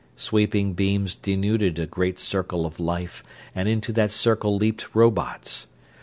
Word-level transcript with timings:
Sweeping 0.17 0.73
beams 0.73 1.13
denuded 1.13 1.77
a 1.77 1.85
great 1.85 2.17
circle 2.17 2.65
of 2.65 2.79
life, 2.79 3.23
and 3.53 3.69
into 3.69 3.93
that 3.93 4.09
circle 4.09 4.55
leaped 4.57 4.95
robots. 4.95 5.67